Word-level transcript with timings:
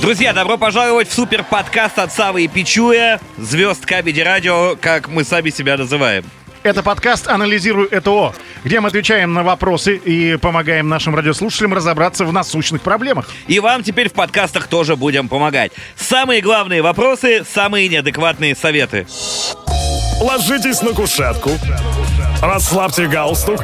Друзья, 0.00 0.32
добро 0.32 0.56
пожаловать 0.56 1.08
в 1.08 1.12
супер 1.12 1.42
подкаст 1.42 1.98
от 1.98 2.12
Савы 2.12 2.44
и 2.44 2.48
Пичуя, 2.48 3.20
звезд 3.36 3.84
Кабеди 3.84 4.20
Радио, 4.20 4.76
как 4.80 5.08
мы 5.08 5.24
сами 5.24 5.50
себя 5.50 5.76
называем. 5.76 6.24
Это 6.62 6.82
подкаст 6.82 7.26
«Анализирую 7.28 7.88
ЭТО», 7.90 8.32
где 8.64 8.80
мы 8.80 8.88
отвечаем 8.88 9.34
на 9.34 9.42
вопросы 9.42 9.96
и 9.96 10.36
помогаем 10.36 10.88
нашим 10.88 11.14
радиослушателям 11.14 11.74
разобраться 11.74 12.24
в 12.24 12.32
насущных 12.32 12.82
проблемах. 12.82 13.28
И 13.48 13.58
вам 13.58 13.82
теперь 13.82 14.08
в 14.08 14.12
подкастах 14.12 14.68
тоже 14.68 14.94
будем 14.94 15.28
помогать. 15.28 15.72
Самые 15.96 16.42
главные 16.42 16.80
вопросы, 16.80 17.44
самые 17.44 17.88
неадекватные 17.88 18.54
советы. 18.54 19.06
Ложитесь 20.20 20.80
на 20.82 20.92
кушетку, 20.92 21.50
расслабьте 22.40 23.06
галстук. 23.06 23.60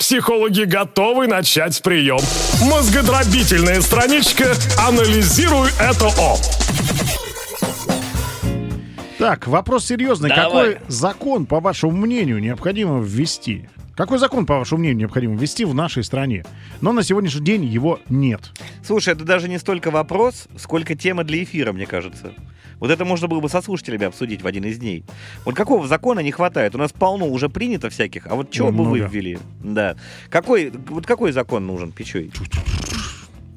Психологи 0.00 0.62
готовы 0.62 1.26
начать 1.26 1.82
прием. 1.82 2.20
Мозгодробительная 2.62 3.82
страничка 3.82 4.54
«Анализируй 4.78 5.68
ЭТО». 5.78 6.36
Так, 9.18 9.46
вопрос 9.46 9.84
серьезный. 9.84 10.30
Давай. 10.30 10.72
Какой 10.72 10.88
закон, 10.88 11.44
по 11.44 11.60
вашему 11.60 11.92
мнению, 11.92 12.40
необходимо 12.40 13.02
ввести? 13.02 13.68
Какой 13.94 14.18
закон, 14.18 14.46
по 14.46 14.58
вашему 14.58 14.80
мнению, 14.80 15.00
необходимо 15.00 15.36
ввести 15.36 15.66
в 15.66 15.74
нашей 15.74 16.02
стране? 16.02 16.46
Но 16.80 16.92
на 16.92 17.02
сегодняшний 17.02 17.44
день 17.44 17.66
его 17.66 18.00
нет. 18.08 18.52
Слушай, 18.82 19.12
это 19.12 19.24
даже 19.24 19.50
не 19.50 19.58
столько 19.58 19.90
вопрос, 19.90 20.48
сколько 20.56 20.94
тема 20.94 21.24
для 21.24 21.42
эфира, 21.42 21.72
мне 21.72 21.84
кажется. 21.84 22.32
Вот 22.80 22.90
это 22.90 23.04
можно 23.04 23.28
было 23.28 23.40
бы 23.40 23.48
со 23.48 23.60
слушателями 23.62 24.06
обсудить 24.06 24.42
в 24.42 24.46
один 24.46 24.64
из 24.64 24.78
дней. 24.78 25.04
Вот 25.44 25.54
какого 25.54 25.86
закона 25.86 26.20
не 26.20 26.32
хватает? 26.32 26.74
У 26.74 26.78
нас 26.78 26.92
полно 26.92 27.26
уже 27.26 27.48
принято 27.48 27.90
всяких, 27.90 28.26
а 28.26 28.34
вот 28.34 28.50
чего 28.50 28.70
Ну, 28.70 28.78
бы 28.78 28.84
вы 28.90 28.98
много. 28.98 29.12
ввели? 29.14 29.38
Да. 29.62 29.96
Какой, 30.30 30.72
вот 30.88 31.06
какой 31.06 31.32
закон 31.32 31.66
нужен, 31.66 31.92
Пичуй? 31.92 32.30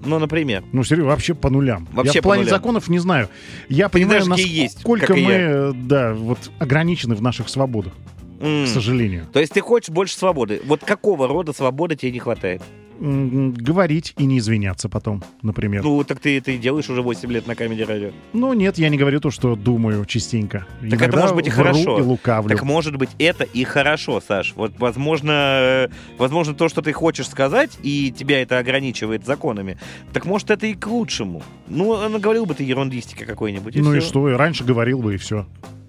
Ну, 0.05 0.19
например. 0.19 0.63
Ну, 0.73 0.83
серьезно, 0.83 1.11
вообще 1.11 1.33
по 1.33 1.49
нулям. 1.49 1.87
Вообще 1.93 2.15
я 2.15 2.21
в 2.21 2.23
плане 2.23 2.43
нулям. 2.43 2.57
законов 2.57 2.89
не 2.89 2.99
знаю. 2.99 3.29
Я 3.69 3.87
понимаю, 3.87 4.21
есть, 4.35 4.75
насколько 4.75 5.07
как 5.07 5.17
и 5.17 5.23
мы, 5.25 5.31
я. 5.31 5.71
да, 5.73 6.13
вот 6.13 6.51
ограничены 6.59 7.15
в 7.15 7.21
наших 7.21 7.47
свободах, 7.47 7.93
М. 8.41 8.65
к 8.65 8.67
сожалению. 8.67 9.27
То 9.31 9.39
есть 9.39 9.53
ты 9.53 9.61
хочешь 9.61 9.89
больше 9.89 10.17
свободы. 10.17 10.61
Вот 10.65 10.83
какого 10.83 11.29
рода 11.29 11.53
свободы 11.53 11.95
тебе 11.95 12.11
не 12.11 12.19
хватает? 12.19 12.61
Говорить 13.03 14.13
и 14.17 14.25
не 14.25 14.37
извиняться 14.37 14.87
потом, 14.87 15.21
например. 15.41 15.83
Ну, 15.83 16.05
так 16.05 16.21
ты 16.21 16.37
это 16.37 16.51
и 16.51 16.57
делаешь 16.57 16.89
уже 16.89 17.01
8 17.01 17.29
лет 17.33 17.47
на 17.47 17.53
камеди 17.53 17.81
радио. 17.81 18.11
Ну, 18.31 18.53
нет, 18.53 18.77
я 18.77 18.87
не 18.87 18.97
говорю 18.97 19.19
то, 19.19 19.29
что 19.29 19.57
думаю 19.57 20.05
частенько. 20.05 20.65
Так 20.79 20.93
это 20.93 20.95
Иногда 20.95 21.19
может 21.19 21.35
быть 21.35 21.47
и 21.47 21.49
хорошо. 21.49 21.99
и 21.99 22.01
лукавлю. 22.01 22.55
Так 22.55 22.63
может 22.63 22.95
быть 22.95 23.09
это 23.19 23.43
и 23.43 23.65
хорошо, 23.65 24.21
Саш. 24.21 24.53
Вот 24.55 24.79
возможно, 24.79 25.31
э, 25.31 25.87
возможно 26.17 26.53
то, 26.53 26.69
что 26.69 26.81
ты 26.81 26.93
хочешь 26.93 27.27
сказать, 27.27 27.77
и 27.83 28.09
тебя 28.17 28.41
это 28.41 28.57
ограничивает 28.57 29.25
законами, 29.25 29.77
так 30.13 30.25
может 30.25 30.49
это 30.49 30.67
и 30.67 30.73
к 30.73 30.87
лучшему. 30.87 31.43
Ну, 31.67 32.07
наговорил 32.07 32.45
бы 32.45 32.53
ты 32.53 32.63
ерундистики 32.63 33.25
какой-нибудь. 33.25 33.75
ну 33.75 33.93
и 33.93 33.99
всё. 33.99 34.07
что, 34.07 34.29
и 34.29 34.33
раньше 34.33 34.63
говорил 34.63 35.01
бы, 35.01 35.15
и 35.15 35.17
все. 35.17 35.45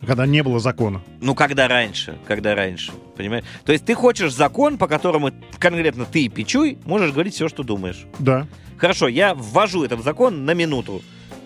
Когда 0.07 0.27
не 0.27 0.43
было 0.43 0.59
закона. 0.61 1.01
Ну, 1.21 1.35
когда 1.35 1.69
раньше, 1.69 2.17
когда 2.27 2.55
раньше, 2.55 2.93
понимаешь? 3.17 3.45
То 3.65 3.73
есть 3.73 3.85
ты 3.85 3.95
хочешь 3.95 4.33
закон, 4.33 4.79
по 4.79 4.87
которому 4.87 5.31
конкретно 5.59 6.05
ты, 6.05 6.29
Пичуй, 6.29 6.79
можешь 6.85 7.13
говорить 7.13 7.35
все, 7.35 7.49
что 7.49 7.63
думаешь. 7.63 8.07
Да. 8.19 8.47
Хорошо, 8.77 9.09
я 9.09 9.35
ввожу 9.35 9.85
этот 9.85 10.03
закон 10.03 10.45
на 10.45 10.55
минуту. 10.55 11.03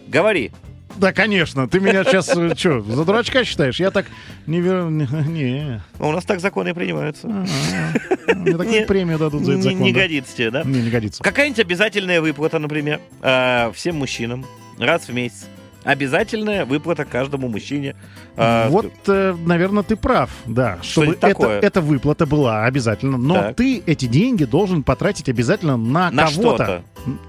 Говори. 0.07 0.51
Да, 0.97 1.13
конечно. 1.13 1.69
Ты 1.69 1.79
меня 1.81 2.03
сейчас 2.03 2.31
что, 2.59 2.81
за 2.81 3.05
дурачка 3.05 3.45
считаешь? 3.45 3.79
Я 3.79 3.91
так 3.91 4.07
не 4.47 4.61
верю. 4.61 4.89
Не. 4.89 5.83
Ну, 5.99 6.09
У 6.09 6.13
нас 6.13 6.25
так 6.25 6.41
законы 6.41 6.71
и 6.71 6.73
принимаются. 6.73 7.29
Ага. 7.29 8.35
Мне 8.35 8.57
такую 8.57 8.87
премию 8.87 9.19
дадут 9.19 9.45
за 9.45 9.53
этот 9.53 9.65
закон. 9.65 9.81
не 9.83 9.93
годится 9.93 10.37
тебе, 10.37 10.51
да? 10.51 10.63
Не, 10.65 10.83
не 10.83 10.91
годится. 10.91 11.23
Какая-нибудь 11.23 11.61
обязательная 11.61 12.21
выплата, 12.21 12.59
например, 12.59 13.01
э, 13.23 13.71
всем 13.75 13.97
мужчинам 13.97 14.45
раз 14.79 15.09
в 15.09 15.13
месяц. 15.15 15.47
Обязательная 15.85 16.65
выплата 16.65 17.05
каждому 17.05 17.49
мужчине. 17.49 17.95
э, 18.37 18.69
Вот, 18.69 18.93
наверное, 19.07 19.83
ты 19.83 19.97
прав, 19.97 20.31
да. 20.47 20.79
Чтобы 20.83 21.13
это 21.13 21.21
такое? 21.29 21.61
эта 21.61 21.81
выплата 21.81 22.27
была 22.27 22.65
обязательно. 22.65 23.17
Но 23.17 23.35
Так. 23.35 23.57
ты 23.57 23.83
эти 23.87 24.07
деньги 24.07 24.45
должен 24.45 24.83
потратить 24.83 25.29
обязательно 25.29 25.77
на, 25.77 26.11
На 26.11 26.27
кого-то. 26.27 26.83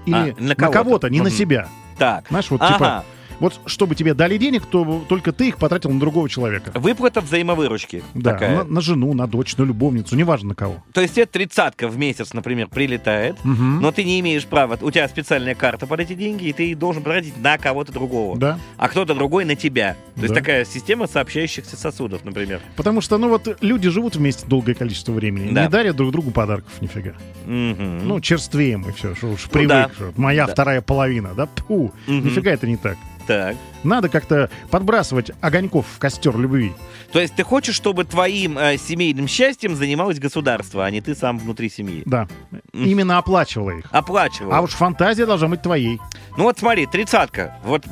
Или 0.06 0.14
А, 0.14 0.34
на 0.38 0.48
на 0.48 0.54
кого-то. 0.54 0.78
кого-то, 0.78 1.10
не 1.10 1.18
на 1.20 1.28
Мгм. 1.28 1.32
себя. 1.34 1.68
Так. 1.98 2.24
Знаешь, 2.28 2.50
вот 2.50 2.60
Ага. 2.60 2.74
типа, 2.74 3.04
вот 3.40 3.60
чтобы 3.66 3.94
тебе 3.94 4.14
дали 4.14 4.36
денег, 4.38 4.66
то 4.66 5.04
только 5.08 5.32
ты 5.32 5.48
их 5.48 5.56
потратил 5.58 5.90
на 5.90 5.98
другого 6.00 6.28
человека. 6.28 6.70
Выплата 6.74 7.20
взаимовыручки. 7.20 8.02
Да, 8.14 8.32
такая. 8.32 8.58
на, 8.58 8.64
на 8.64 8.80
жену, 8.80 9.12
на 9.14 9.26
дочь, 9.26 9.56
на 9.56 9.64
любовницу, 9.64 10.14
неважно 10.16 10.50
на 10.50 10.54
кого. 10.54 10.82
То 10.92 11.00
есть 11.00 11.14
тебе 11.14 11.26
тридцатка 11.26 11.88
в 11.88 11.96
месяц, 11.98 12.32
например, 12.32 12.68
прилетает, 12.68 13.36
Мгм. 13.44 13.80
но 13.80 13.92
ты 13.92 14.04
не 14.04 14.20
имеешь 14.20 14.46
права. 14.46 14.78
У 14.80 14.90
тебя 14.90 15.08
специальная 15.08 15.54
карта 15.54 15.86
под 15.86 16.00
эти 16.00 16.14
деньги, 16.14 16.44
и 16.48 16.52
ты 16.52 16.74
должен 16.74 17.02
потратить 17.02 17.36
на 17.38 17.58
кого-то 17.58 17.92
другого. 17.92 18.36
Да. 18.38 18.58
А 18.76 18.88
кто-то 18.88 19.14
другой 19.14 19.44
на 19.44 19.56
тебя. 19.56 19.96
То 20.14 20.22
есть 20.22 20.34
Да. 20.34 20.40
такая 20.40 20.64
система 20.64 21.06
сообщающихся 21.06 21.76
сосудов, 21.76 22.24
например. 22.24 22.60
Потому 22.76 23.00
что, 23.00 23.18
ну 23.18 23.28
вот, 23.28 23.58
люди 23.62 23.88
живут 23.88 24.16
вместе 24.16 24.46
долгое 24.46 24.74
количество 24.74 25.12
времени, 25.12 25.52
Да. 25.52 25.62
не 25.64 25.68
дарят 25.68 25.96
друг 25.96 26.12
другу 26.12 26.30
подарков 26.30 26.72
нифига. 26.80 27.14
Мгм. 27.46 28.06
Ну, 28.06 28.20
черствеем 28.20 28.88
и 28.88 28.92
все, 28.92 29.14
что 29.14 29.28
уж 29.28 29.44
Ну 29.46 29.50
привык. 29.52 29.68
да. 29.68 29.90
что 29.94 30.12
моя 30.16 30.46
Да. 30.46 30.52
вторая 30.52 30.80
половина, 30.82 31.30
да? 31.34 31.46
Пу, 31.46 31.92
Мгм. 32.06 32.26
нифига 32.26 32.50
это 32.52 32.66
не 32.66 32.76
так. 32.76 32.96
Так. 33.26 33.56
Надо 33.82 34.08
как-то 34.08 34.50
подбрасывать 34.70 35.30
огоньков 35.40 35.86
в 35.86 35.98
костер 35.98 36.36
любви. 36.38 36.72
То 37.12 37.20
есть 37.20 37.34
ты 37.34 37.42
хочешь, 37.44 37.74
чтобы 37.74 38.04
твоим 38.04 38.58
э, 38.58 38.76
семейным 38.76 39.26
счастьем 39.28 39.74
занималось 39.74 40.18
государство, 40.18 40.84
а 40.84 40.90
не 40.90 41.00
ты 41.00 41.14
сам 41.14 41.38
внутри 41.38 41.68
семьи. 41.70 42.02
Да. 42.06 42.28
Именно 42.72 43.18
оплачивала 43.18 43.70
их. 43.70 43.86
Оплачивал. 43.90 44.52
А 44.52 44.60
уж 44.60 44.70
фантазия 44.72 45.26
должна 45.26 45.48
быть 45.48 45.62
твоей. 45.62 45.98
Ну 46.36 46.44
вот 46.44 46.58
смотри, 46.58 46.86
тридцатка. 46.86 47.56
Вот, 47.64 47.84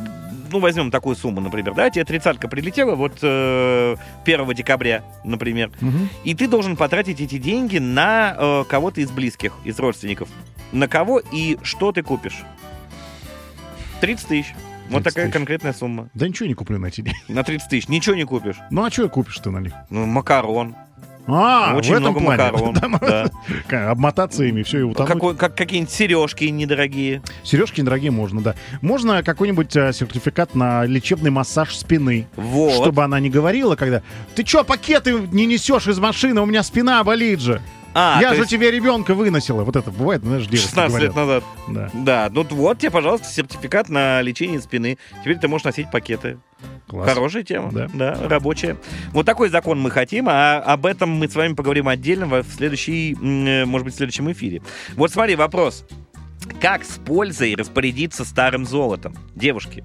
ну 0.52 0.60
возьмем 0.60 0.90
такую 0.90 1.16
сумму, 1.16 1.40
например, 1.40 1.74
да, 1.74 1.90
тебе 1.90 2.04
тридцатка 2.04 2.48
прилетела 2.48 2.94
вот 2.94 3.18
э, 3.22 3.96
1 4.24 4.54
декабря, 4.54 5.04
например, 5.24 5.70
Мгм. 5.80 6.08
и 6.24 6.34
ты 6.34 6.48
должен 6.48 6.76
потратить 6.76 7.20
эти 7.20 7.38
деньги 7.38 7.78
на 7.78 8.34
э, 8.38 8.64
кого-то 8.68 9.00
из 9.00 9.10
близких, 9.10 9.52
из 9.64 9.78
родственников. 9.78 10.28
На 10.72 10.86
кого 10.88 11.20
и 11.32 11.58
что 11.62 11.92
ты 11.92 12.02
купишь? 12.02 12.42
30 14.00 14.28
тысяч. 14.28 14.54
Вот 14.90 15.02
30 15.02 15.04
такая 15.04 15.26
тысяч. 15.26 15.32
конкретная 15.34 15.72
сумма. 15.72 16.08
Да 16.14 16.26
ничего 16.28 16.46
не 16.48 16.54
куплю 16.54 16.78
на 16.78 16.86
эти 16.86 17.00
деньги. 17.02 17.18
На 17.28 17.42
30 17.44 17.68
тысяч 17.68 17.88
ничего 17.88 18.14
не 18.16 18.24
купишь. 18.24 18.56
Ну 18.70 18.84
а 18.84 18.90
что 18.90 19.08
купишь 19.08 19.38
ты 19.38 19.50
на 19.50 19.58
них? 19.58 19.72
Ну, 19.90 20.06
макарон. 20.06 20.74
А, 21.30 21.74
Очень 21.76 21.90
в 21.90 21.98
этом 21.98 22.12
много 22.12 22.20
плане. 22.20 22.42
макарон. 22.52 22.74
Да. 23.02 23.26
ка- 23.68 23.90
Обмотаться 23.90 24.44
ими, 24.44 24.62
все, 24.62 24.78
и 24.78 24.82
утонуть. 24.82 25.12
Какой- 25.12 25.36
как, 25.36 25.54
какие-нибудь 25.54 25.92
сережки 25.92 26.44
недорогие. 26.44 27.20
Сережки 27.42 27.82
недорогие 27.82 28.10
можно, 28.10 28.40
да. 28.40 28.54
Можно 28.80 29.22
какой-нибудь 29.22 29.76
э, 29.76 29.92
сертификат 29.92 30.54
на 30.54 30.86
лечебный 30.86 31.30
массаж 31.30 31.76
спины. 31.76 32.26
Вот. 32.36 32.72
Чтобы 32.80 33.04
она 33.04 33.20
не 33.20 33.28
говорила, 33.28 33.76
когда 33.76 34.00
ты 34.34 34.42
чё, 34.42 34.64
пакеты 34.64 35.16
не 35.32 35.44
несешь 35.44 35.86
из 35.86 35.98
машины, 35.98 36.40
у 36.40 36.46
меня 36.46 36.62
спина 36.62 37.04
болит 37.04 37.40
же. 37.40 37.60
А, 37.94 38.18
Я 38.20 38.30
же 38.34 38.40
есть 38.40 38.50
тебе 38.50 38.70
ребенка 38.70 39.14
выносила. 39.14 39.64
Вот 39.64 39.76
это 39.76 39.90
бывает, 39.90 40.22
знаешь, 40.22 40.44
девушки 40.46 40.66
16 40.68 41.00
лет 41.00 41.14
назад. 41.16 41.44
Да. 41.68 41.90
Да, 41.94 42.28
ну 42.30 42.44
вот 42.50 42.78
тебе, 42.78 42.90
пожалуйста, 42.90 43.26
сертификат 43.28 43.88
на 43.88 44.20
лечение 44.22 44.60
спины. 44.60 44.98
Теперь 45.22 45.38
ты 45.38 45.48
можешь 45.48 45.64
носить 45.64 45.90
пакеты. 45.90 46.38
Класс. 46.86 47.08
Хорошая 47.08 47.42
тема. 47.42 47.70
Да. 47.72 48.14
рабочая. 48.28 48.76
Вот 49.12 49.26
такой 49.26 49.48
закон 49.48 49.80
мы 49.80 49.90
хотим, 49.90 50.26
а 50.28 50.58
об 50.58 50.86
этом 50.86 51.10
мы 51.10 51.28
с 51.28 51.34
вами 51.34 51.54
поговорим 51.54 51.88
отдельно 51.88 52.26
в 52.26 52.44
следующей, 52.44 53.14
м, 53.14 53.46
э, 53.46 53.64
может 53.64 53.84
быть, 53.84 53.94
в 53.94 53.96
следующем 53.96 54.30
эфире. 54.32 54.62
Вот 54.94 55.10
смотри, 55.12 55.34
вопрос. 55.36 55.84
Как 56.60 56.84
с 56.84 56.98
пользой 56.98 57.54
распорядиться 57.56 58.24
старым 58.24 58.64
золотом? 58.64 59.14
Девушки, 59.34 59.84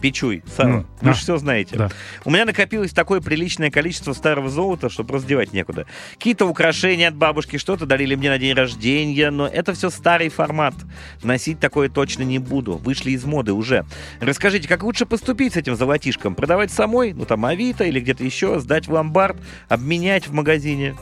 Пичуй, 0.00 0.42
Сара, 0.54 0.68
Ну, 0.68 0.86
вы 1.00 1.10
а, 1.10 1.14
же 1.14 1.20
все 1.20 1.36
знаете. 1.38 1.76
да. 1.76 1.90
У 2.24 2.30
меня 2.30 2.44
накопилось 2.44 2.92
такое 2.92 3.20
приличное 3.20 3.70
количество 3.70 4.12
старого 4.12 4.50
золота, 4.50 4.88
что 4.90 5.04
просто 5.04 5.28
девать 5.28 5.52
некуда. 5.52 5.86
Какие-то 6.14 6.46
украшения 6.46 7.08
от 7.08 7.16
бабушки, 7.16 7.56
что-то 7.56 7.86
дарили 7.86 8.14
мне 8.14 8.28
на 8.28 8.38
день 8.38 8.54
рождения, 8.54 9.30
но 9.30 9.46
это 9.46 9.72
все 9.72 9.88
старый 9.90 10.28
формат. 10.28 10.74
Носить 11.22 11.60
такое 11.60 11.88
точно 11.88 12.22
не 12.24 12.38
буду. 12.38 12.76
Вышли 12.76 13.12
из 13.12 13.24
моды 13.24 13.52
уже. 13.52 13.86
Расскажите, 14.20 14.68
как 14.68 14.82
лучше 14.82 15.06
поступить 15.06 15.54
с 15.54 15.56
этим 15.56 15.76
золотишком? 15.76 16.34
Продавать 16.34 16.70
самой? 16.70 17.12
Ну 17.12 17.24
там 17.24 17.44
Авито 17.46 17.84
или 17.84 17.98
где-то 18.00 18.22
еще? 18.22 18.60
Сдать 18.60 18.86
в 18.88 18.92
ломбард? 18.92 19.36
Обменять 19.68 20.28
в 20.28 20.32
магазине? 20.32 20.94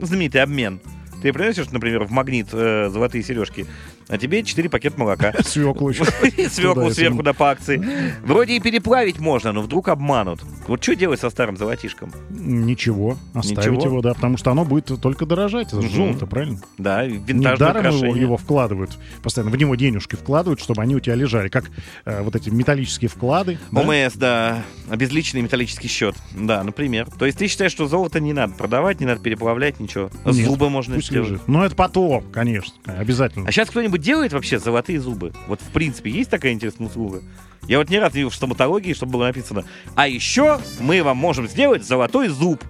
Знаменитый 0.00 0.42
обмен. 0.42 0.80
Ты 1.22 1.32
приносишь, 1.32 1.70
например, 1.70 2.04
в 2.04 2.10
магнит 2.10 2.48
э, 2.52 2.90
золотые 2.90 3.24
сережки, 3.24 3.66
а 4.08 4.18
тебе 4.18 4.42
4 4.42 4.68
пакета 4.68 4.98
молока. 4.98 5.32
Свеклу 5.44 5.90
еще. 5.90 6.04
Свеклу 6.50 6.90
сверху 6.90 7.22
да 7.22 7.32
по 7.32 7.50
акции. 7.50 7.82
Вроде 8.24 8.56
и 8.56 8.60
переплавить 8.60 9.18
можно, 9.18 9.52
но 9.52 9.62
вдруг 9.62 9.88
обманут. 9.88 10.40
Вот 10.68 10.82
что 10.82 10.94
делать 10.94 11.20
со 11.20 11.30
старым 11.30 11.56
золотишком? 11.56 12.12
Ничего, 12.30 13.18
оставить 13.34 13.84
его, 13.84 14.00
да, 14.00 14.14
потому 14.14 14.36
что 14.36 14.50
оно 14.50 14.64
будет 14.64 15.00
только 15.00 15.26
дорожать. 15.26 15.68
Это 15.68 15.82
же 15.82 15.88
золото, 15.88 16.26
правильно? 16.26 16.60
Да, 16.78 17.04
винтажное 17.04 17.52
Недаром 17.52 17.84
его, 17.84 17.96
украшение. 17.96 18.20
его 18.22 18.36
вкладывают, 18.36 18.98
постоянно 19.22 19.50
в 19.50 19.56
него 19.56 19.74
денежки 19.74 20.16
вкладывают, 20.16 20.60
чтобы 20.60 20.82
они 20.82 20.96
у 20.96 21.00
тебя 21.00 21.14
лежали, 21.14 21.48
как 21.48 21.70
э, 22.04 22.22
вот 22.22 22.36
эти 22.36 22.50
металлические 22.50 23.08
вклады. 23.08 23.58
ОМС, 23.72 24.14
да, 24.14 24.62
обезличенный 24.88 25.42
металлический 25.42 25.88
счет. 25.88 26.14
Да, 26.32 26.62
например. 26.62 27.08
То 27.18 27.26
есть 27.26 27.38
ты 27.38 27.48
считаешь, 27.48 27.72
что 27.72 27.86
золото 27.86 28.20
не 28.20 28.32
надо 28.32 28.54
продавать, 28.54 29.00
не 29.00 29.06
надо 29.06 29.20
переплавлять, 29.20 29.80
ничего. 29.80 30.10
Нет, 30.24 30.34
Зубы 30.46 30.70
можно 30.70 30.94
Пусть 30.96 31.10
лежит. 31.10 31.46
Но 31.48 31.64
это 31.64 31.74
потом, 31.74 32.24
конечно, 32.32 32.74
обязательно. 32.86 33.48
А 33.48 33.52
сейчас 33.52 33.70
кто-нибудь 33.70 33.95
кто-нибудь 33.96 34.00
делает 34.00 34.32
вообще 34.32 34.58
золотые 34.58 35.00
зубы? 35.00 35.32
Вот 35.46 35.60
в 35.60 35.72
принципе 35.72 36.10
есть 36.10 36.30
такая 36.30 36.52
интересная 36.52 36.88
услуга? 36.88 37.22
Я 37.66 37.78
вот 37.78 37.90
не 37.90 37.96
видел 37.96 38.30
в 38.30 38.34
стоматологии, 38.34 38.92
чтобы 38.92 39.12
было 39.12 39.24
написано. 39.24 39.64
А 39.94 40.06
еще 40.06 40.60
мы 40.80 41.02
вам 41.02 41.16
можем 41.16 41.48
сделать 41.48 41.84
золотой 41.84 42.28
зуб. 42.28 42.62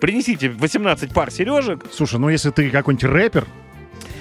Принесите 0.00 0.48
18 0.48 1.12
пар 1.12 1.30
сережек. 1.30 1.84
Слушай, 1.92 2.18
ну 2.18 2.28
если 2.28 2.50
ты 2.50 2.70
какой-нибудь 2.70 3.04
рэпер, 3.04 3.46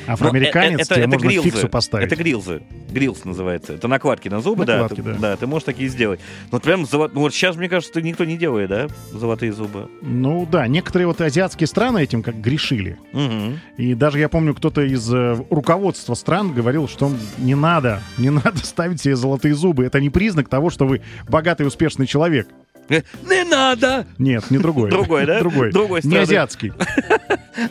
афроамериканец, 0.07 0.89
Но, 0.89 0.95
э, 0.95 0.99
тебе 0.99 1.07
можно 1.07 1.27
грилзы. 1.27 1.49
фиксу 1.49 1.69
поставить. 1.69 2.07
Это 2.07 2.15
грилзы. 2.15 2.61
Грилз 2.91 3.25
называется. 3.25 3.73
Это 3.73 3.87
накладки 3.87 4.27
на 4.29 4.41
зубы, 4.41 4.65
Накладки, 4.65 5.01
да, 5.01 5.13
ты, 5.13 5.19
да. 5.19 5.37
ты 5.37 5.47
можешь 5.47 5.65
такие 5.65 5.89
сделать. 5.89 6.19
Вот 6.51 6.63
прям 6.63 6.83
золо- 6.83 7.09
ну, 7.13 7.21
вот 7.21 7.33
сейчас, 7.33 7.55
мне 7.55 7.69
кажется, 7.69 7.91
это 7.91 8.01
никто 8.01 8.25
не 8.25 8.37
делает, 8.37 8.69
да, 8.69 8.87
золотые 9.11 9.53
зубы. 9.53 9.89
Ну 10.01 10.47
да, 10.49 10.67
некоторые 10.67 11.07
вот 11.07 11.21
азиатские 11.21 11.67
страны 11.67 11.99
этим 12.03 12.23
как 12.23 12.39
грешили. 12.41 12.97
Мгм. 13.13 13.59
И 13.77 13.93
даже 13.95 14.19
я 14.19 14.29
помню, 14.29 14.53
кто-то 14.53 14.81
из 14.81 15.11
э, 15.13 15.37
руководства 15.49 16.13
стран 16.13 16.53
говорил, 16.53 16.87
что 16.87 17.11
не 17.37 17.55
надо, 17.55 18.01
не 18.17 18.29
надо 18.31 18.57
ставить 18.59 19.01
себе 19.01 19.15
золотые 19.15 19.53
зубы. 19.55 19.85
Это 19.85 19.99
не 20.01 20.09
признак 20.09 20.49
того, 20.49 20.69
что 20.69 20.85
вы 20.85 21.01
богатый 21.29 21.65
успешный 21.67 22.05
человек. 22.07 22.47
Э, 22.89 23.01
Не 23.23 23.43
надо! 23.43 24.05
Нет, 24.17 24.49
не 24.51 24.57
другой. 24.57 24.89
Другой, 24.89 25.25
да? 25.25 25.39
Другой. 25.39 25.71
Другой 25.71 26.01
Не 26.03 26.17
азиатский. 26.17 26.73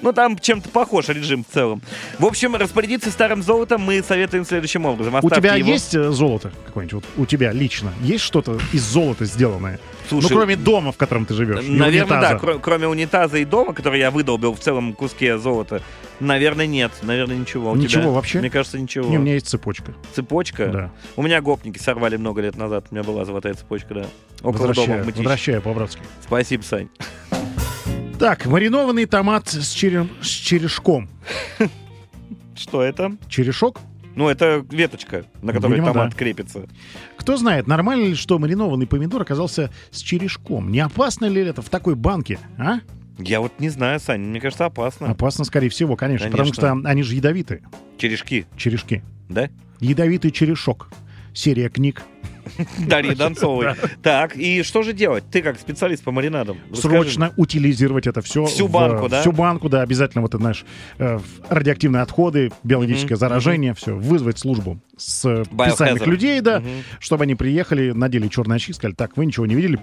Ну, 0.03 0.13
там 0.13 0.39
чем-то 0.39 0.69
похож 0.69 1.09
режим 1.09 1.45
в 1.45 1.53
целом. 1.53 1.81
В 2.19 2.27
общем, 2.27 2.55
распорядиться 2.55 3.11
старым 3.11 3.43
золотом 3.43 3.81
мы 3.81 4.03
советуем 4.03 4.45
следующим 4.45 4.85
образом. 4.85 5.15
У 5.23 5.31
тебя 5.31 5.55
его- 5.55 5.69
есть 5.69 5.95
э, 5.95 6.11
золото 6.11 6.53
какое-нибудь? 6.67 7.03
Вот 7.17 7.23
у 7.23 7.27
тебя 7.27 7.51
лично 7.53 7.93
есть 8.03 8.23
что-то 8.23 8.59
из 8.73 8.83
золота 8.83 9.25
сделанное? 9.25 9.81
Слушай, 10.09 10.31
ну, 10.31 10.37
кроме 10.37 10.57
дома, 10.57 10.93
в 10.93 10.97
котором 10.97 11.25
ты 11.25 11.35
живешь. 11.35 11.65
Наверное, 11.67 12.21
да. 12.21 12.39
кроме 12.39 12.89
унитаза 12.89 13.39
и 13.39 13.45
дома, 13.45 13.73
который 13.73 14.01
я 14.01 14.11
выдолбил 14.11 14.55
в 14.55 14.61
целом 14.61 14.93
куске 14.93 15.39
золота, 15.39 15.83
наверное, 16.21 16.67
нет. 16.67 16.93
Наверное, 17.03 17.37
ничего. 17.37 17.73
У 17.73 17.77
Ничего 17.77 18.03
тебя? 18.03 18.11
вообще? 18.13 18.39
Мне 18.41 18.51
кажется, 18.51 18.79
ничего. 18.79 19.09
Не, 19.09 19.19
у 19.19 19.21
меня 19.21 19.35
есть 19.35 19.49
цепочка. 19.49 19.95
Цепочка? 20.15 20.67
Да. 20.69 20.91
У 21.17 21.23
меня 21.23 21.41
гопники 21.41 21.79
сорвали 21.79 22.17
много 22.17 22.41
лет 22.43 22.57
назад. 22.57 22.87
У 22.91 22.95
меня 22.95 23.05
была 23.05 23.25
золотая 23.25 23.55
цепочка, 23.55 23.95
да. 23.95 24.07
Около 24.43 24.53
дома 24.53 24.69
Возвращаю, 24.69 24.99
Мытищах. 25.05 25.17
возвращаю 25.19 25.63
по-братски. 25.63 26.03
Спасибо, 26.23 26.63
Сань. 26.63 26.89
Так, 28.19 28.47
маринованный 28.47 29.07
томат 29.07 29.49
с, 29.49 29.73
чере- 29.75 30.09
с 30.21 30.27
черешком. 30.27 31.09
Что 32.55 32.83
это? 32.83 33.13
Черешок? 33.29 33.81
Ну, 34.17 34.29
это 34.29 34.65
веточка, 34.71 35.25
на 35.41 35.53
которой 35.53 35.75
Видимо, 35.77 35.93
томат 35.93 36.11
да. 36.11 36.17
крепится. 36.17 36.67
Кто 37.17 37.37
знает, 37.37 37.67
нормально 37.67 38.07
ли, 38.07 38.15
что 38.15 38.39
маринованный 38.39 38.87
помидор 38.87 39.23
оказался 39.23 39.71
с 39.91 40.01
черешком? 40.01 40.71
Не 40.71 40.81
опасно 40.81 41.27
ли 41.27 41.41
это 41.43 41.63
в 41.63 41.71
такой 41.71 41.95
банке, 41.95 42.39
а? 42.59 42.81
Я 43.19 43.41
вот 43.41 43.53
не 43.59 43.69
знаю, 43.69 44.01
Сань, 44.01 44.21
мне 44.23 44.41
кажется, 44.41 44.67
опасно. 44.67 45.11
Опасно, 45.11 45.45
скорее 45.45 45.69
всего, 45.69 45.97
конечно, 45.97 46.27
потому 46.27 46.51
Конечно. 46.51 46.81
что 46.81 46.89
они 46.89 47.03
же 47.03 47.15
ядовитые, 47.15 47.63
Черешки, 47.99 48.47
черешки. 48.57 49.03
да? 49.29 49.51
Ядовитый 49.81 50.31
черешок. 50.31 50.91
Серия 51.33 51.69
книг. 51.69 52.03
Дарья 52.79 53.15
Донцовой. 53.15 53.75
Так, 54.03 54.37
и 54.37 54.63
что 54.63 54.83
же 54.83 54.93
делать? 54.93 55.25
Ты 55.31 55.43
как 55.43 55.59
специалист 55.61 56.03
по 56.03 56.11
маринадам. 56.11 56.59
Срочно 56.75 57.33
утилизировать 57.37 58.07
это 58.07 58.21
все. 58.23 58.47
Всю 58.47 58.67
банку, 58.69 59.09
да? 59.09 59.21
Всю 59.21 59.33
банку, 59.33 59.69
да, 59.69 59.83
обязательно 59.83 60.23
вот 60.23 60.31
это, 60.31 60.39
знаешь, 60.39 60.65
э, 60.99 61.19
радиоактивные 61.49 62.03
отходы, 62.03 62.51
биологическое 62.65 63.17
заражение, 63.17 63.75
все, 63.75 63.95
вызвать 63.95 64.39
службу 64.39 64.81
с 64.97 65.45
специальных 65.45 66.07
людей, 66.07 66.41
да, 66.41 66.63
чтобы 66.99 67.25
они 67.25 67.35
приехали, 67.35 67.93
надели 67.93 68.29
черные 68.29 68.57
очки, 68.57 68.73
сказали, 68.73 68.95
так, 68.95 69.17
вы 69.17 69.27
ничего 69.27 69.47
не 69.47 69.55
видели. 69.55 69.79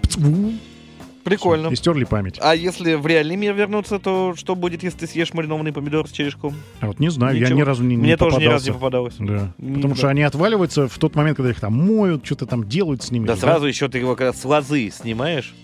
Прикольно. 1.28 1.68
и 1.68 1.76
стерли 1.76 2.04
память. 2.04 2.38
А 2.40 2.54
если 2.54 2.94
в 2.94 3.06
реальный 3.06 3.36
мир 3.36 3.54
вернуться, 3.54 3.98
то 3.98 4.34
что 4.36 4.54
будет, 4.54 4.82
если 4.82 4.98
ты 4.98 5.06
съешь 5.06 5.32
маринованный 5.34 5.72
помидор 5.72 6.08
с 6.08 6.10
черешком? 6.12 6.54
А 6.80 6.86
вот 6.86 6.98
не 7.00 7.08
знаю, 7.10 7.36
я 7.36 7.44
Ничего. 7.46 7.58
ни 7.58 7.62
разу 7.62 7.82
не, 7.84 7.96
не 7.96 8.02
Мне 8.02 8.16
тоже 8.16 8.38
ни 8.38 8.44
разу 8.46 8.66
не 8.66 8.72
попадалось. 8.74 9.14
Да. 9.18 9.52
М, 9.58 9.74
Потому 9.74 9.94
что 9.94 10.08
они 10.08 10.22
отваливаются 10.22 10.88
в 10.88 10.98
тот 10.98 11.14
момент, 11.14 11.36
когда 11.36 11.50
их 11.50 11.60
там 11.60 11.74
моют, 11.74 12.24
что-то 12.24 12.46
там 12.46 12.68
делают 12.68 13.02
с 13.02 13.10
ними. 13.10 13.26
Да 13.26 13.36
сразу 13.36 13.66
еще 13.66 13.88
ты 13.88 13.98
его 13.98 14.14
когда 14.16 14.32
с 14.32 14.44
лозы 14.44 14.90
снимаешь. 14.90 15.54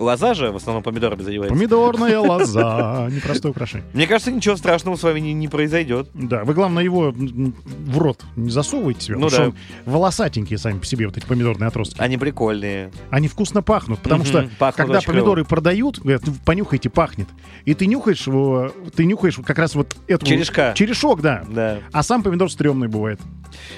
Лоза 0.00 0.34
же 0.34 0.50
в 0.50 0.56
основном 0.56 0.82
помидорами 0.82 1.22
занимается. 1.22 1.54
Помидорная 1.54 2.18
лоза. 2.20 3.08
Непростое 3.10 3.52
украшение. 3.52 3.86
Мне 3.92 4.06
кажется, 4.06 4.32
ничего 4.32 4.56
страшного 4.56 4.96
с 4.96 5.02
вами 5.02 5.20
не, 5.20 5.32
не 5.34 5.46
произойдет. 5.48 6.08
Да, 6.14 6.44
вы, 6.44 6.54
главное, 6.54 6.82
его 6.82 7.12
в 7.14 7.98
рот 7.98 8.24
не 8.36 8.50
засовывайте 8.50 9.00
себе, 9.06 9.16
Ну 9.18 9.28
да. 9.28 9.52
волосатенькие 9.84 10.58
сами 10.58 10.78
по 10.78 10.86
себе, 10.86 11.06
вот 11.06 11.16
эти 11.18 11.26
помидорные 11.26 11.68
отростки. 11.68 12.00
Они 12.00 12.16
прикольные. 12.16 12.90
Они 13.10 13.28
вкусно 13.28 13.62
пахнут, 13.62 14.00
потому 14.00 14.24
что 14.24 14.48
пахнут 14.58 14.86
когда 14.86 15.00
помидоры 15.00 15.44
продают, 15.44 15.98
говорят, 15.98 16.22
«Ну, 16.26 16.34
понюхайте, 16.44 16.88
пахнет. 16.88 17.28
И 17.66 17.74
ты 17.74 17.86
нюхаешь 17.86 18.26
его, 18.26 18.72
ты 18.96 19.04
нюхаешь 19.04 19.36
как 19.44 19.58
раз 19.58 19.74
вот 19.74 19.96
эту... 20.06 20.24
Черешка. 20.24 20.72
Черешок, 20.74 21.20
да. 21.20 21.44
Да, 21.48 21.78
А 21.92 22.02
сам 22.02 22.22
помидор 22.22 22.50
стрёмный 22.50 22.88
бывает. 22.88 23.20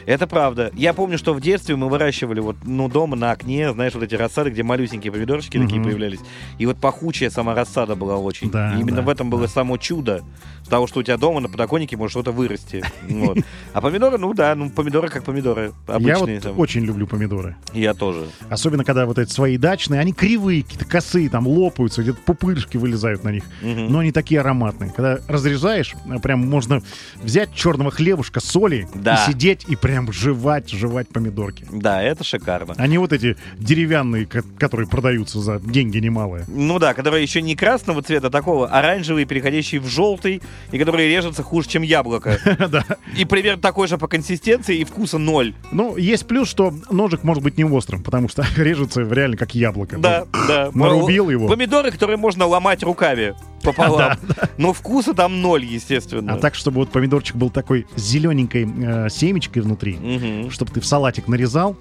это 0.06 0.26
правда. 0.26 0.70
Я 0.74 0.92
помню, 0.92 1.18
что 1.18 1.34
в 1.34 1.40
детстве 1.40 1.74
мы 1.76 1.88
выращивали 1.88 2.40
вот, 2.40 2.56
ну, 2.64 2.88
дома 2.88 3.16
на 3.16 3.32
окне, 3.32 3.72
знаешь, 3.72 3.94
вот 3.94 4.02
эти 4.04 4.14
рассады, 4.14 4.50
где 4.50 4.62
малюсенькие 4.62 5.12
помидорчики 5.12 5.58
такие 5.58 5.80
Мгм. 5.80 5.90
Появлялись. 6.16 6.20
И 6.58 6.66
вот 6.66 6.76
пахучая 6.78 7.30
сама 7.30 7.54
рассада 7.54 7.94
была 7.96 8.16
очень. 8.18 8.50
Да, 8.50 8.74
И 8.74 8.80
именно 8.80 8.96
да, 8.98 9.02
в 9.02 9.08
этом 9.08 9.30
было 9.30 9.46
само 9.46 9.76
чудо 9.76 10.22
того, 10.68 10.86
что 10.86 11.00
у 11.00 11.02
тебя 11.02 11.16
дома 11.18 11.40
на 11.40 11.48
подоконнике 11.48 11.96
может 11.96 12.12
что-то 12.12 12.32
вырасти. 12.32 12.82
Вот. 13.08 13.38
А 13.74 13.80
помидоры, 13.80 14.16
ну 14.18 14.32
да, 14.32 14.54
ну 14.54 14.70
помидоры 14.70 15.08
как 15.08 15.24
помидоры. 15.24 15.72
Я 15.88 15.94
Обычные 15.96 16.36
вот 16.36 16.42
там. 16.42 16.58
очень 16.58 16.82
люблю 16.82 17.06
помидоры. 17.06 17.56
Я 17.74 17.94
тоже. 17.94 18.26
Особенно, 18.48 18.84
когда 18.84 19.06
вот 19.06 19.18
эти 19.18 19.30
свои 19.30 19.58
дачные, 19.58 20.00
они 20.00 20.12
кривые, 20.12 20.62
какие-то 20.62 20.84
косые, 20.86 21.28
там 21.28 21.46
лопаются, 21.46 22.02
где-то 22.02 22.18
пупырышки 22.24 22.76
вылезают 22.78 23.22
на 23.24 23.30
них. 23.30 23.44
Мгм. 23.60 23.92
Но 23.92 23.98
они 24.00 24.12
такие 24.12 24.40
ароматные. 24.40 24.90
Когда 24.94 25.18
разрезаешь, 25.28 25.94
э, 26.06 26.18
прям 26.20 26.40
можно 26.48 26.82
взять 27.22 27.52
черного 27.54 27.90
хлебушка, 27.90 28.40
соли 28.40 28.88
Да. 28.94 29.14
и 29.26 29.30
сидеть 29.32 29.64
и 29.68 29.76
прям 29.76 30.10
жевать, 30.12 30.70
жевать 30.70 31.08
помидорки. 31.08 31.66
Да, 31.70 32.02
это 32.02 32.24
шикарно. 32.24 32.74
Они 32.78 32.98
вот 32.98 33.12
эти 33.12 33.36
деревянные, 33.58 34.26
ко- 34.26 34.42
которые 34.58 34.88
продаются 34.88 35.40
за 35.40 35.60
деньги 35.60 35.98
немалые. 36.02 36.44
Ну 36.48 36.78
да, 36.78 36.92
которые 36.92 37.22
еще 37.22 37.40
не 37.40 37.56
красного 37.56 38.02
цвета, 38.02 38.26
а 38.26 38.30
такого 38.30 38.68
оранжевый, 38.68 39.24
переходящий 39.24 39.78
в 39.78 39.86
желтый, 39.86 40.42
и 40.70 40.78
которые 40.78 41.08
режутся 41.08 41.42
хуже, 41.42 41.68
чем 41.68 41.82
яблоко. 41.82 42.38
Да. 42.72 42.84
И 43.16 43.24
примерно 43.24 43.60
такой 43.60 43.86
же 43.88 43.98
по 43.98 44.08
консистенции, 44.08 44.78
и 44.78 44.84
вкуса 44.84 45.18
ноль. 45.18 45.54
Ну, 45.72 45.96
есть 45.96 46.26
плюс, 46.26 46.48
что 46.48 46.72
ножик 46.90 47.22
может 47.22 47.42
быть 47.42 47.58
не 47.58 47.64
острым, 47.64 48.02
потому 48.02 48.28
что 48.28 48.44
режется 48.56 49.02
реально 49.02 49.36
как 49.36 49.54
яблоко. 49.54 49.98
Да, 49.98 50.26
да. 50.48 50.70
Нарубил 50.72 51.28
его. 51.28 51.48
Помидоры, 51.48 51.90
которые 51.90 52.16
можно 52.16 52.46
ломать 52.46 52.82
руками 52.82 53.34
пополам. 53.62 54.18
Но 54.58 54.72
вкуса 54.72 55.14
там 55.14 55.40
ноль, 55.40 55.64
естественно. 55.64 56.34
А 56.34 56.36
так, 56.38 56.54
чтобы 56.54 56.80
вот 56.80 56.90
помидорчик 56.90 57.36
был 57.36 57.50
такой 57.50 57.86
зелененькой 57.96 58.66
э, 58.66 59.08
семечкой 59.10 59.62
внутри, 59.62 60.48
чтобы 60.50 60.72
ты 60.72 60.80
в 60.80 60.86
салатик 60.86 61.28
нарезал, 61.28 61.76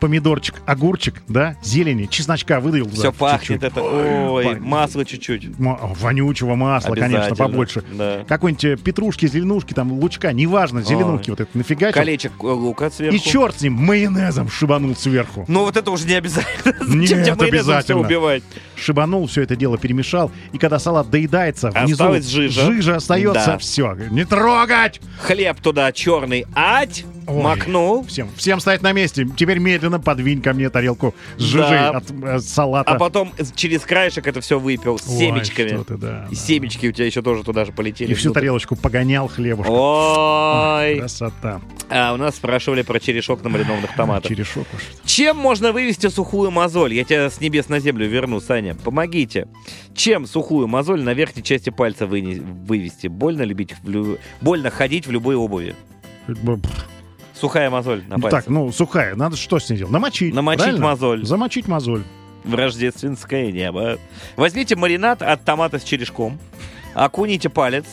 помидорчик, 0.00 0.56
огурчик, 0.66 1.22
да, 1.28 1.56
зелени, 1.62 2.06
чесночка 2.06 2.60
выдавил. 2.60 2.86
туда 2.86 2.96
Все 3.00 3.12
пахнет 3.12 3.40
чуть-чуть. 3.60 3.62
это. 3.62 3.82
Ой, 3.82 4.44
пахнет. 4.44 4.62
масло 4.62 5.04
чуть-чуть. 5.04 5.48
Вонючего 5.58 6.54
масла, 6.54 6.94
конечно, 6.94 7.34
побольше. 7.36 7.82
Да. 7.92 8.24
Какой-нибудь 8.28 8.64
э, 8.64 8.76
петрушки, 8.76 9.26
зеленушки, 9.26 9.74
там, 9.74 9.92
лучка, 9.92 10.32
неважно, 10.32 10.82
зеленушки 10.82 11.30
вот 11.30 11.40
это 11.40 11.50
нафигачил. 11.56 11.94
Колечек 12.00 12.32
э, 12.40 12.46
лука 12.46 12.90
сверху. 12.90 13.16
И 13.16 13.20
черт 13.20 13.58
с 13.58 13.62
ним, 13.62 13.74
майонезом 13.74 14.48
шибанул 14.48 14.94
сверху. 14.96 15.44
Ну 15.48 15.64
вот 15.64 15.76
это 15.76 15.90
уже 15.90 16.06
не 16.06 16.14
обязательно. 16.14 16.74
Нет, 16.88 17.40
обязательно. 17.40 18.00
убивать? 18.00 18.42
Шибанул, 18.76 19.26
все 19.26 19.42
это 19.42 19.56
дело 19.56 19.78
перемешал. 19.78 20.30
И 20.52 20.58
когда 20.58 20.78
салат 20.78 21.10
доедается, 21.10 21.70
внизу 21.70 21.92
Осталась 21.92 22.26
жижа. 22.28 22.64
жижа 22.66 22.96
остается, 22.96 23.46
Да. 23.46 23.58
все. 23.58 23.94
Не 24.10 24.24
трогать! 24.24 25.00
Хлеб 25.20 25.60
туда 25.60 25.90
черный, 25.92 26.44
ать, 26.54 27.04
Ой. 27.28 27.42
макнул. 27.42 28.04
Всем, 28.06 28.28
всем 28.36 28.58
стоять 28.60 28.82
на 28.82 28.92
месте. 28.92 29.26
Теперь 29.36 29.58
медленно 29.58 30.00
подвинь 30.00 30.40
ко 30.42 30.52
мне 30.54 30.70
тарелку 30.70 31.14
с 31.36 31.42
жижей 31.42 31.70
Да. 31.78 31.90
от 31.90 32.10
э, 32.10 32.38
салата. 32.40 32.90
А 32.90 32.98
потом 32.98 33.32
через 33.54 33.82
краешек 33.82 34.26
это 34.26 34.40
все 34.40 34.58
выпил 34.58 34.98
с 34.98 35.06
Ой, 35.08 35.18
семечками. 35.18 35.68
что 35.68 35.84
ты, 35.84 35.96
да, 35.96 36.26
И 36.30 36.34
да. 36.34 36.40
семечки 36.40 36.86
у 36.86 36.92
тебя 36.92 37.06
еще 37.06 37.22
тоже 37.22 37.44
туда 37.44 37.64
же 37.64 37.72
полетели. 37.72 38.10
И 38.10 38.14
всю 38.14 38.28
внутрь. 38.30 38.40
тарелочку 38.40 38.76
погонял 38.76 39.28
хлебушка. 39.28 39.70
Ой. 39.70 40.98
Красота. 41.00 41.60
А 41.90 42.12
у 42.12 42.16
нас 42.16 42.36
спрашивали 42.36 42.82
про 42.82 42.98
черешок 43.00 43.42
на 43.42 43.48
маринованных 43.50 43.94
томатах. 43.94 44.28
Черешок 44.28 44.66
уж. 44.74 44.80
Чем 45.04 45.36
можно 45.36 45.72
вывести 45.72 46.08
сухую 46.08 46.50
мозоль? 46.50 46.94
Я 46.94 47.04
тебя 47.04 47.30
с 47.30 47.40
небес 47.40 47.68
на 47.68 47.80
землю 47.80 48.06
верну, 48.08 48.40
Саня. 48.40 48.74
Помогите. 48.74 49.48
Чем 49.94 50.26
сухую 50.26 50.66
мозоль 50.68 51.02
на 51.02 51.14
верхней 51.14 51.42
части 51.42 51.70
пальца 51.70 52.04
выне- 52.06 52.40
вывести? 52.40 53.06
Больно 53.06 53.42
любить, 53.42 53.74
в 53.82 53.88
лю- 53.88 54.18
больно 54.40 54.70
ходить 54.70 55.06
в 55.06 55.10
любой 55.10 55.34
обуви. 55.36 55.74
Сухая 57.38 57.70
мозоль 57.70 58.02
на 58.08 58.18
пальце. 58.18 58.36
Так, 58.36 58.48
ну, 58.48 58.72
сухая. 58.72 59.14
Надо 59.14 59.36
что 59.36 59.58
с 59.58 59.70
ней 59.70 59.76
делать? 59.76 59.92
Намочить. 59.92 60.34
Намочить 60.34 60.64
правильно? 60.64 60.84
мозоль. 60.86 61.24
Замочить 61.24 61.68
мозоль. 61.68 62.02
В 62.44 62.54
рождественское 62.54 63.52
небо. 63.52 63.98
Возьмите 64.36 64.74
маринад 64.76 65.22
от 65.22 65.44
томата 65.44 65.78
с 65.78 65.84
черешком, 65.84 66.38
окуните 66.94 67.48
палец. 67.48 67.86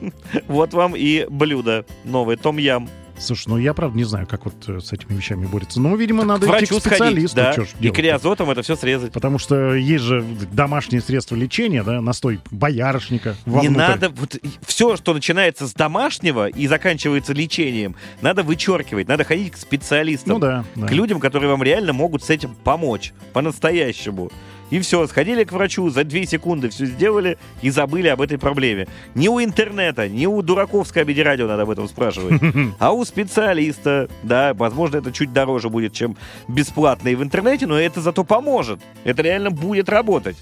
Вот 0.46 0.74
вам 0.74 0.94
и 0.94 1.26
блюдо 1.28 1.84
новое, 2.04 2.36
том-ям. 2.36 2.88
Слушай, 3.20 3.48
ну 3.48 3.58
я 3.58 3.74
правда 3.74 3.96
не 3.96 4.04
знаю, 4.04 4.26
как 4.26 4.44
вот 4.44 4.54
э, 4.68 4.80
с 4.80 4.92
этими 4.92 5.16
вещами 5.16 5.46
борется. 5.46 5.80
Ну, 5.80 5.96
видимо, 5.96 6.24
надо 6.24 6.46
К 6.46 6.50
идти 6.56 6.66
к 6.66 6.80
специалисту. 6.80 7.36
сходить, 7.36 7.56
да, 7.56 7.64
ж 7.64 7.68
и 7.80 7.90
криозотом 7.90 8.50
это 8.50 8.62
все 8.62 8.76
срезать. 8.76 9.12
Потому 9.12 9.38
что 9.38 9.74
есть 9.74 10.04
же 10.04 10.24
домашние 10.52 11.00
средства 11.00 11.34
лечения, 11.34 11.82
да, 11.82 12.00
настой 12.00 12.40
боярышника. 12.50 13.36
Не 13.46 13.52
вовнутрь. 13.52 13.76
надо, 13.76 14.08
вот 14.10 14.36
все, 14.66 14.96
что 14.96 15.14
начинается 15.14 15.66
с 15.66 15.74
домашнего 15.74 16.48
и 16.48 16.66
заканчивается 16.66 17.32
лечением, 17.32 17.96
надо 18.20 18.42
вычеркивать, 18.42 19.08
надо 19.08 19.24
ходить 19.24 19.52
к 19.52 19.56
специалистам. 19.56 20.34
Ну 20.34 20.38
да, 20.38 20.64
да. 20.74 20.86
К 20.86 20.92
людям, 20.92 21.20
которые 21.20 21.50
вам 21.50 21.62
реально 21.62 21.92
могут 21.92 22.22
с 22.22 22.30
этим 22.30 22.54
помочь, 22.64 23.12
по-настоящему. 23.32 24.30
И 24.70 24.80
все, 24.80 25.06
сходили 25.06 25.44
к 25.44 25.52
врачу, 25.52 25.88
за 25.90 26.04
две 26.04 26.26
секунды 26.26 26.68
все 26.68 26.86
сделали 26.86 27.38
и 27.62 27.70
забыли 27.70 28.08
об 28.08 28.20
этой 28.20 28.38
проблеме. 28.38 28.86
Не 29.14 29.28
у 29.28 29.42
интернета, 29.42 30.08
не 30.08 30.26
у 30.26 30.42
дураков 30.42 30.88
с 30.88 30.92
Кабеди 30.92 31.20
Радио 31.20 31.46
надо 31.46 31.62
об 31.62 31.70
этом 31.70 31.88
спрашивать, 31.88 32.40
а 32.78 32.92
у 32.92 33.04
специалиста. 33.04 34.08
Да, 34.22 34.54
возможно, 34.54 34.98
это 34.98 35.12
чуть 35.12 35.32
дороже 35.32 35.68
будет, 35.68 35.92
чем 35.92 36.16
бесплатно 36.48 37.08
и 37.08 37.14
в 37.14 37.22
интернете, 37.22 37.66
но 37.66 37.78
это 37.78 38.00
зато 38.00 38.24
поможет. 38.24 38.80
Это 39.04 39.22
реально 39.22 39.50
будет 39.50 39.88
работать. 39.88 40.36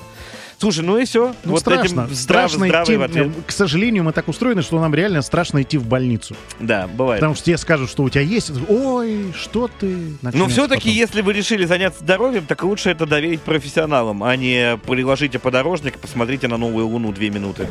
Слушай, 0.58 0.84
ну 0.84 0.96
и 0.96 1.04
все. 1.04 1.34
Ну, 1.44 1.52
вот 1.52 1.60
страшно. 1.60 1.84
этим 1.84 2.14
здрав- 2.14 2.14
страшно 2.14 2.68
идти. 2.68 2.96
в 2.96 3.02
ответ. 3.02 3.28
К 3.46 3.52
сожалению, 3.52 4.04
мы 4.04 4.12
так 4.12 4.26
устроены, 4.28 4.62
что 4.62 4.80
нам 4.80 4.94
реально 4.94 5.20
страшно 5.22 5.60
идти 5.62 5.76
в 5.76 5.86
больницу. 5.86 6.34
Да, 6.60 6.86
бывает. 6.86 7.20
Потому 7.20 7.34
что 7.34 7.44
тебе 7.44 7.58
скажут, 7.58 7.90
что 7.90 8.02
у 8.04 8.08
тебя 8.08 8.22
есть. 8.22 8.50
Ой, 8.68 9.32
что 9.36 9.68
ты? 9.68 9.86
Но 9.86 10.16
Начнётся 10.22 10.52
все-таки, 10.52 10.80
потом. 10.88 10.92
если 10.94 11.20
вы 11.20 11.32
решили 11.34 11.66
заняться 11.66 12.00
здоровьем, 12.00 12.46
так 12.46 12.62
лучше 12.64 12.90
это 12.90 13.04
доверить 13.06 13.42
профессионалам, 13.42 14.22
а 14.25 14.34
не 14.36 14.78
приложите 14.86 15.38
подорожник 15.38 15.96
и 15.96 15.98
посмотрите 15.98 16.48
на 16.48 16.56
новую 16.56 16.86
луну 16.86 17.12
две 17.12 17.28
минуты. 17.30 17.68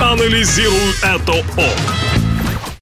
Анализируй 0.00 0.92
это 1.02 1.32
О. 1.32 2.07